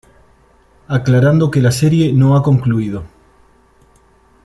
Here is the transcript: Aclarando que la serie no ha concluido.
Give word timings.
Aclarando 0.87 1.51
que 1.51 1.61
la 1.61 1.69
serie 1.69 2.11
no 2.11 2.35
ha 2.35 2.41
concluido. 2.41 3.03